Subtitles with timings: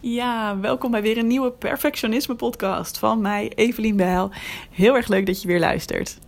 [0.00, 4.30] Ja, welkom bij weer een nieuwe Perfectionisme podcast van mij, Evelien Bijl.
[4.70, 6.18] Heel erg leuk dat je weer luistert.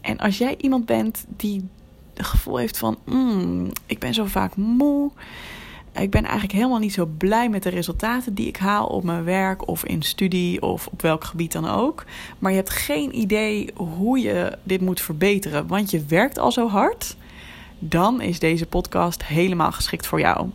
[0.00, 1.68] En als jij iemand bent die
[2.14, 5.10] het gevoel heeft van, mm, ik ben zo vaak moe,
[5.92, 9.24] ik ben eigenlijk helemaal niet zo blij met de resultaten die ik haal op mijn
[9.24, 12.04] werk of in studie of op welk gebied dan ook.
[12.38, 16.68] Maar je hebt geen idee hoe je dit moet verbeteren, want je werkt al zo
[16.68, 17.16] hard.
[17.78, 20.48] Dan is deze podcast helemaal geschikt voor jou.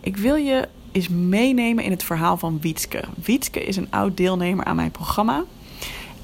[0.00, 3.04] Ik wil je eens meenemen in het verhaal van Wietske.
[3.24, 5.44] Wietske is een oud deelnemer aan mijn programma.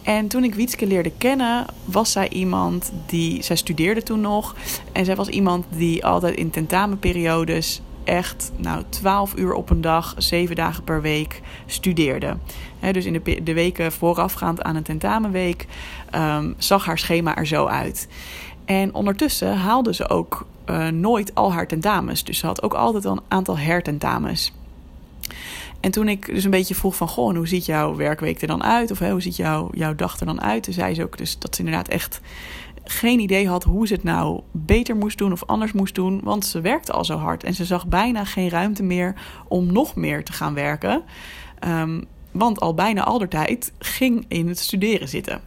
[0.03, 3.43] En toen ik Wietske leerde kennen, was zij iemand die.
[3.43, 4.55] Zij studeerde toen nog.
[4.93, 10.15] En zij was iemand die altijd in tentamenperiodes echt nou, 12 uur op een dag,
[10.17, 12.37] 7 dagen per week studeerde.
[12.93, 15.67] dus in de, de, weken voorafgaand aan een tentamenweek
[16.15, 18.09] um, zag haar schema er zo uit.
[18.65, 22.25] En ondertussen haalde ze ook uh, nooit al haar tentamens.
[22.25, 24.53] Dus ze had ook altijd een aantal hertentamens.
[25.81, 28.63] En toen ik dus een beetje vroeg van, goh, hoe ziet jouw werkweek er dan
[28.63, 28.91] uit?
[28.91, 30.63] Of hè, hoe ziet jouw, jouw dag er dan uit?
[30.63, 32.21] Toen zei ze ook dus dat ze inderdaad echt
[32.85, 36.21] geen idee had hoe ze het nou beter moest doen of anders moest doen.
[36.23, 39.15] Want ze werkte al zo hard en ze zag bijna geen ruimte meer
[39.49, 41.03] om nog meer te gaan werken.
[41.67, 45.41] Um, want al bijna al de tijd ging in het studeren zitten.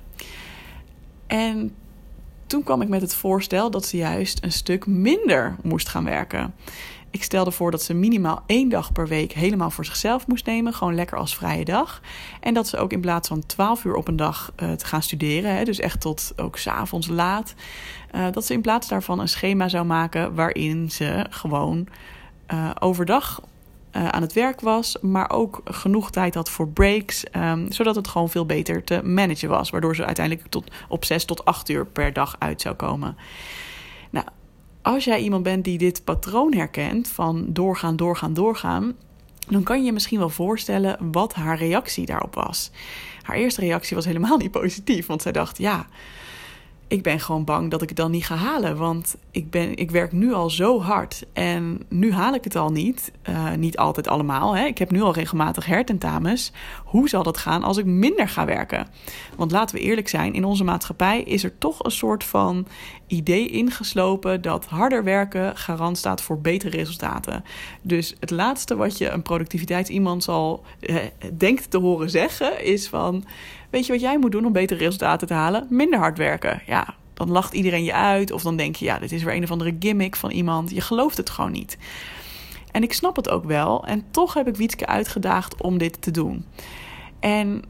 [1.27, 1.75] En
[2.47, 6.53] toen kwam ik met het voorstel dat ze juist een stuk minder moest gaan werken.
[7.11, 10.73] Ik stelde voor dat ze minimaal één dag per week helemaal voor zichzelf moest nemen.
[10.73, 12.01] Gewoon lekker als vrije dag.
[12.39, 15.01] En dat ze ook in plaats van 12 uur op een dag uh, te gaan
[15.01, 17.53] studeren, hè, dus echt tot ook s'avonds laat,
[18.15, 21.87] uh, dat ze in plaats daarvan een schema zou maken waarin ze gewoon
[22.53, 23.41] uh, overdag
[23.93, 28.29] aan het werk was, maar ook genoeg tijd had voor breaks, um, zodat het gewoon
[28.29, 29.69] veel beter te managen was.
[29.69, 33.17] Waardoor ze uiteindelijk tot, op 6 tot 8 uur per dag uit zou komen.
[34.81, 38.95] Als jij iemand bent die dit patroon herkent van doorgaan, doorgaan, doorgaan,
[39.47, 42.71] dan kan je je misschien wel voorstellen wat haar reactie daarop was.
[43.21, 45.87] Haar eerste reactie was helemaal niet positief, want zij dacht: ja,
[46.91, 48.77] ik ben gewoon bang dat ik het dan niet ga halen.
[48.77, 51.25] Want ik, ben, ik werk nu al zo hard.
[51.33, 53.11] En nu haal ik het al niet.
[53.29, 54.55] Uh, niet altijd allemaal.
[54.55, 54.65] Hè.
[54.65, 56.51] Ik heb nu al regelmatig hertentamens.
[56.85, 58.87] Hoe zal dat gaan als ik minder ga werken?
[59.35, 62.67] Want laten we eerlijk zijn, in onze maatschappij is er toch een soort van
[63.07, 67.43] idee ingeslopen dat harder werken garant staat voor betere resultaten.
[67.81, 70.95] Dus het laatste wat je een productiviteitsiemand zal eh,
[71.37, 73.25] denkt te horen zeggen is van
[73.71, 75.67] Weet je wat jij moet doen om betere resultaten te halen?
[75.69, 76.61] Minder hard werken.
[76.65, 78.31] Ja, dan lacht iedereen je uit.
[78.31, 80.71] Of dan denk je, ja, dit is weer een of andere gimmick van iemand.
[80.71, 81.77] Je gelooft het gewoon niet.
[82.71, 83.85] En ik snap het ook wel.
[83.85, 86.45] En toch heb ik Wietske uitgedaagd om dit te doen.
[87.19, 87.63] En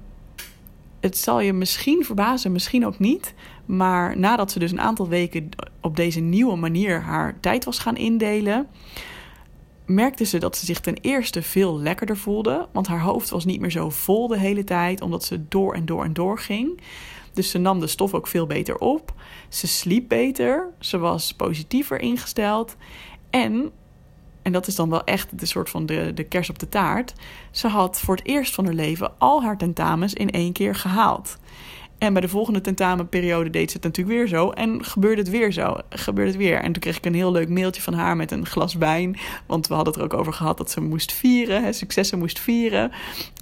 [0.99, 3.33] het zal je misschien verbazen, misschien ook niet.
[3.65, 5.49] Maar nadat ze dus een aantal weken
[5.81, 8.67] op deze nieuwe manier haar tijd was gaan indelen,
[9.93, 12.67] merkte ze dat ze zich ten eerste veel lekkerder voelde.
[12.71, 15.85] Want haar hoofd was niet meer zo vol de hele tijd, omdat ze door en
[15.85, 16.81] door en door ging.
[17.33, 19.13] Dus ze nam de stof ook veel beter op.
[19.49, 20.69] Ze sliep beter.
[20.79, 22.75] Ze was positiever ingesteld.
[23.29, 23.71] En,
[24.41, 27.13] en dat is dan wel echt de soort van de, de kers op de taart.
[27.51, 31.37] Ze had voor het eerst van haar leven al haar tentamens in één keer gehaald.
[32.01, 34.49] En bij de volgende tentamenperiode deed ze het natuurlijk weer zo.
[34.49, 35.77] En gebeurde het weer zo.
[35.89, 36.61] Gebeurde het weer.
[36.61, 39.17] En toen kreeg ik een heel leuk mailtje van haar met een glas wijn.
[39.45, 41.63] Want we hadden het er ook over gehad dat ze moest vieren.
[41.63, 42.91] Hè, successen moest vieren.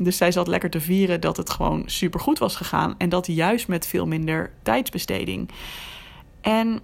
[0.01, 2.95] Dus zij zat lekker te vieren dat het gewoon super goed was gegaan.
[2.97, 5.49] En dat juist met veel minder tijdsbesteding.
[6.41, 6.79] En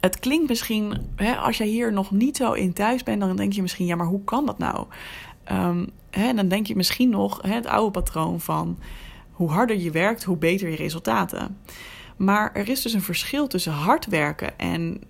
[0.00, 3.52] het klinkt misschien, hè, als jij hier nog niet zo in thuis bent, dan denk
[3.52, 4.86] je misschien, ja, maar hoe kan dat nou?
[5.52, 8.78] Um, hè, dan denk je misschien nog hè, het oude patroon van
[9.36, 11.58] hoe harder je werkt, hoe beter je resultaten.
[12.16, 15.00] Maar er is dus een verschil tussen hard werken en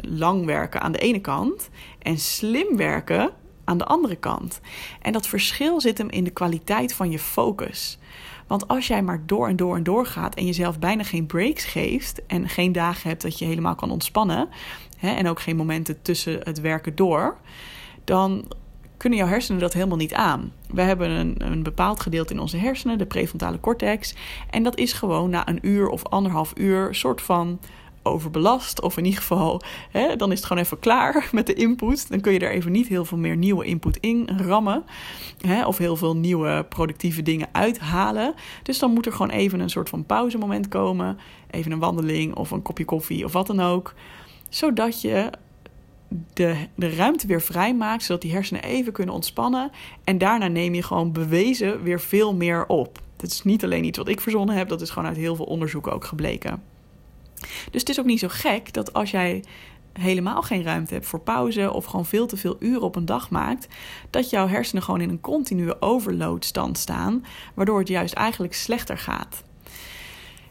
[0.00, 3.30] lang werken aan de ene kant en slim werken
[3.64, 4.60] aan de andere kant.
[5.00, 7.98] En dat verschil zit hem in de kwaliteit van je focus.
[8.46, 11.64] Want als jij maar door en door en door gaat en jezelf bijna geen breaks
[11.64, 14.48] geeft en geen dagen hebt dat je helemaal kan ontspannen
[15.00, 17.36] en ook geen momenten tussen het werken door,
[18.04, 18.44] dan
[19.02, 20.52] kunnen jouw hersenen dat helemaal niet aan.
[20.70, 24.14] We hebben een, een bepaald gedeelte in onze hersenen, de prefrontale cortex.
[24.50, 27.60] En dat is gewoon na een uur of anderhalf uur soort van
[28.02, 28.80] overbelast.
[28.80, 32.10] Of in ieder geval, hè, dan is het gewoon even klaar met de input.
[32.10, 34.84] Dan kun je er even niet heel veel meer nieuwe input in rammen.
[35.40, 38.34] Hè, of heel veel nieuwe productieve dingen uithalen.
[38.62, 41.18] Dus dan moet er gewoon even een soort van pauzemoment komen.
[41.50, 43.94] Even een wandeling of een kopje koffie of wat dan ook.
[44.48, 45.30] Zodat je
[46.32, 49.70] de, de ruimte weer vrij maakt, zodat die hersenen even kunnen ontspannen.
[50.04, 53.00] En daarna neem je gewoon bewezen weer veel meer op.
[53.16, 55.44] Dat is niet alleen iets wat ik verzonnen heb, dat is gewoon uit heel veel
[55.44, 56.62] onderzoeken ook gebleken.
[57.70, 59.44] Dus het is ook niet zo gek dat als jij
[59.92, 63.30] helemaal geen ruimte hebt voor pauze of gewoon veel te veel uren op een dag
[63.30, 63.68] maakt,
[64.10, 67.24] dat jouw hersenen gewoon in een continue overloadstand staan,
[67.54, 69.42] waardoor het juist eigenlijk slechter gaat.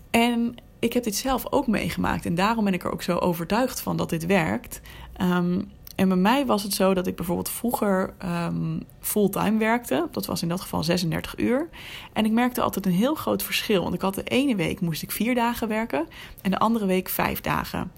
[0.09, 3.81] En ik heb dit zelf ook meegemaakt en daarom ben ik er ook zo overtuigd
[3.81, 4.81] van dat dit werkt.
[5.22, 10.07] Um, en bij mij was het zo dat ik bijvoorbeeld vroeger um, fulltime werkte.
[10.12, 11.69] Dat was in dat geval 36 uur.
[12.13, 13.81] En ik merkte altijd een heel groot verschil.
[13.81, 16.07] Want ik had de ene week moest ik vier dagen werken
[16.42, 17.92] en de andere week vijf dagen.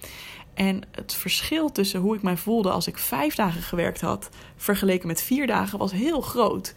[0.53, 5.07] En het verschil tussen hoe ik mij voelde als ik vijf dagen gewerkt had, vergeleken
[5.07, 6.73] met vier dagen, was heel groot.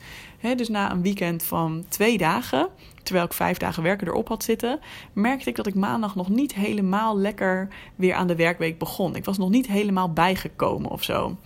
[0.56, 2.68] dus na een weekend van twee dagen,
[3.02, 4.80] terwijl ik vijf dagen werken erop had zitten,
[5.12, 9.16] merkte ik dat ik maandag nog niet helemaal lekker weer aan de werkweek begon.
[9.16, 11.36] Ik was nog niet helemaal bijgekomen of zo.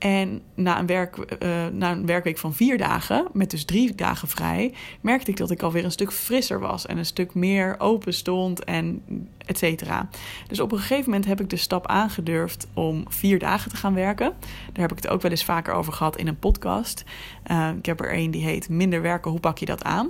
[0.00, 4.28] En na een, werk, uh, na een werkweek van vier dagen, met dus drie dagen
[4.28, 8.14] vrij, merkte ik dat ik alweer een stuk frisser was en een stuk meer open
[8.14, 9.02] stond en
[9.46, 10.08] et cetera.
[10.48, 13.94] Dus op een gegeven moment heb ik de stap aangedurfd om vier dagen te gaan
[13.94, 14.32] werken.
[14.72, 17.04] Daar heb ik het ook wel eens vaker over gehad in een podcast.
[17.50, 20.08] Uh, ik heb er een die heet Minder werken, hoe pak je dat aan?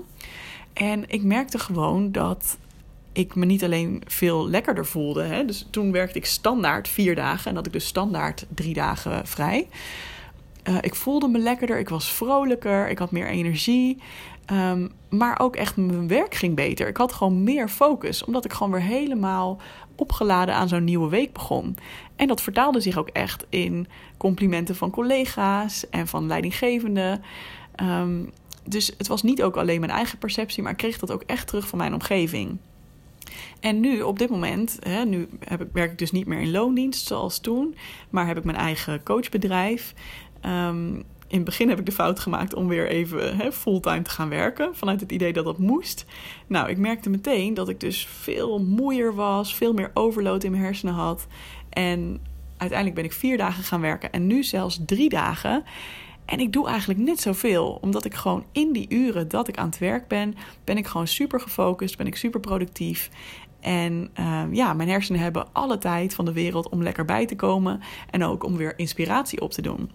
[0.73, 2.59] En ik merkte gewoon dat
[3.13, 5.23] ik me niet alleen veel lekkerder voelde.
[5.23, 5.45] Hè?
[5.45, 9.69] Dus toen werkte ik standaard vier dagen en had ik dus standaard drie dagen vrij.
[10.65, 13.99] Uh, ik voelde me lekkerder, ik was vrolijker, ik had meer energie.
[14.53, 16.89] Um, maar ook echt mijn werk ging beter.
[16.89, 19.61] Ik had gewoon meer focus, omdat ik gewoon weer helemaal
[19.97, 21.77] opgeladen aan zo'n nieuwe week begon.
[22.17, 27.23] En dat vertaalde zich ook echt in complimenten van collega's en van leidinggevenden.
[27.83, 28.31] Um,
[28.65, 31.47] dus het was niet ook alleen mijn eigen perceptie, maar ik kreeg dat ook echt
[31.47, 32.59] terug van mijn omgeving.
[33.61, 36.51] En nu, op dit moment, hè, nu heb ik, werk ik dus niet meer in
[36.51, 37.75] loondienst zoals toen,
[38.11, 39.95] maar heb ik mijn eigen coachbedrijf.
[40.47, 44.11] Um, in het begin heb ik de fout gemaakt om weer even hè, fulltime te
[44.11, 44.77] gaan werken.
[44.77, 46.05] Vanuit het idee dat dat moest.
[46.47, 49.55] Nou, ik merkte meteen dat ik dus veel moeier was.
[49.55, 51.27] Veel meer overload in mijn hersenen had.
[51.69, 52.21] En
[52.57, 54.13] uiteindelijk ben ik vier dagen gaan werken.
[54.13, 55.65] En nu zelfs drie dagen.
[56.25, 59.67] En ik doe eigenlijk net zoveel, omdat ik gewoon in die uren dat ik aan
[59.67, 60.35] het werk ben,
[60.65, 63.11] ben ik gewoon super gefocust, ben ik super productief.
[63.61, 67.37] En uh, ja, mijn hersenen hebben alle tijd van de wereld om lekker bij te
[67.37, 67.81] komen
[68.11, 69.91] en ook om weer inspiratie op te doen.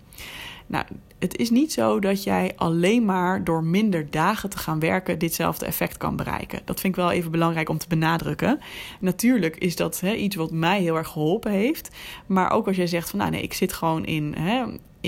[0.67, 0.85] Nou,
[1.19, 5.65] het is niet zo dat jij alleen maar door minder dagen te gaan werken ditzelfde
[5.65, 6.61] effect kan bereiken.
[6.65, 8.59] Dat vind ik wel even belangrijk om te benadrukken.
[8.99, 11.95] Natuurlijk is dat iets wat mij heel erg geholpen heeft.
[12.25, 14.35] Maar ook als jij zegt van nou nee, ik zit gewoon in,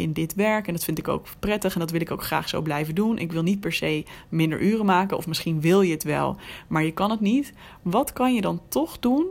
[0.02, 2.50] in dit werk en dat vind ik ook prettig en dat wil ik ook graag
[2.50, 3.18] zo blijven doen.
[3.18, 6.84] Ik wil niet per se minder uren maken of misschien wil je het wel, maar
[6.84, 7.54] je kan het niet.
[7.82, 9.26] Wat kan je dan toch doen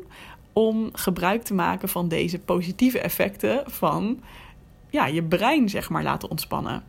[0.52, 4.20] om gebruik te maken van deze positieve effecten van
[4.90, 6.82] ja, je brein zeg maar laten ontspannen.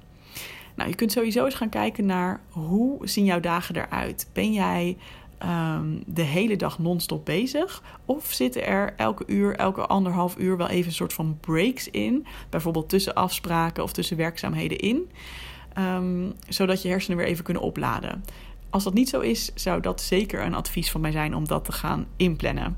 [0.76, 4.30] Nou, je kunt sowieso eens gaan kijken naar hoe zien jouw dagen eruit.
[4.34, 4.98] Ben jij
[5.44, 7.84] um, de hele dag non-stop bezig?
[8.06, 12.26] Of zitten er elke uur, elke anderhalf uur wel even een soort van breaks in?
[12.50, 15.12] Bijvoorbeeld tussen afspraken of tussen werkzaamheden in.
[15.80, 18.24] Um, zodat je hersenen weer even kunnen opladen.
[18.70, 21.66] Als dat niet zo is, zou dat zeker een advies van mij zijn om dat
[21.66, 22.78] te gaan inplannen.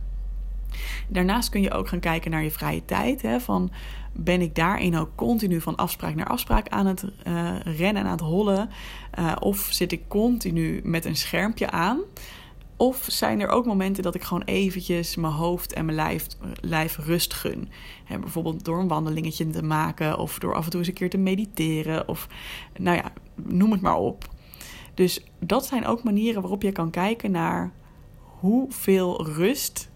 [1.08, 3.22] Daarnaast kun je ook gaan kijken naar je vrije tijd.
[3.22, 3.72] Hè, van
[4.14, 8.12] ben ik daarin ook continu van afspraak naar afspraak aan het uh, rennen en aan
[8.12, 8.70] het hollen?
[9.20, 12.00] Uh, of zit ik continu met een schermpje aan?
[12.80, 16.28] Of zijn er ook momenten dat ik gewoon eventjes mijn hoofd en mijn lijf,
[16.62, 17.70] lijf rust gun?
[18.04, 21.10] Hè, bijvoorbeeld door een wandelingetje te maken of door af en toe eens een keer
[21.10, 22.28] te mediteren of
[22.78, 24.28] nou ja, noem het maar op.
[24.94, 27.72] Dus dat zijn ook manieren waarop je kan kijken naar
[28.40, 29.90] hoeveel rust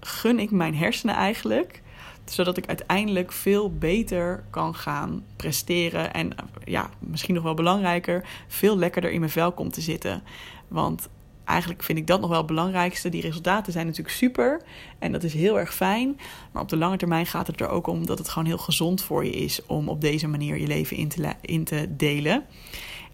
[0.00, 1.82] gun ik mijn hersenen eigenlijk
[2.24, 6.12] zodat ik uiteindelijk veel beter kan gaan presteren.
[6.14, 6.34] En
[6.64, 10.22] ja, misschien nog wel belangrijker, veel lekkerder in mijn vel komt te zitten.
[10.68, 11.08] Want
[11.46, 13.08] eigenlijk vind ik dat nog wel het belangrijkste.
[13.08, 14.62] Die resultaten zijn natuurlijk super
[14.98, 16.20] en dat is heel erg fijn.
[16.52, 19.02] Maar op de lange termijn gaat het er ook om dat het gewoon heel gezond
[19.02, 22.44] voor je is om op deze manier je leven in te, in te delen.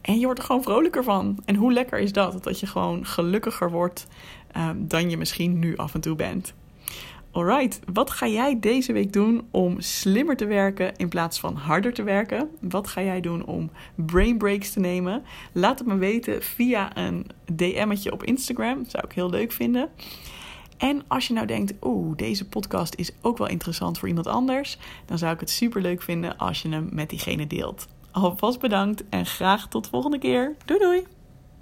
[0.00, 1.38] En je wordt er gewoon vrolijker van.
[1.44, 2.44] En hoe lekker is dat?
[2.44, 4.06] Dat je gewoon gelukkiger wordt
[4.56, 6.54] um, dan je misschien nu af en toe bent.
[7.32, 11.92] Alright, wat ga jij deze week doen om slimmer te werken in plaats van harder
[11.92, 12.50] te werken?
[12.60, 15.22] Wat ga jij doen om brain breaks te nemen?
[15.52, 18.84] Laat het me weten via een DM'tje op Instagram.
[18.86, 19.88] Zou ik heel leuk vinden.
[20.76, 24.78] En als je nou denkt, oeh, deze podcast is ook wel interessant voor iemand anders,
[25.06, 27.86] dan zou ik het super leuk vinden als je hem met diegene deelt.
[28.10, 30.56] Alvast bedankt en graag tot de volgende keer.
[30.64, 31.21] Doei doei!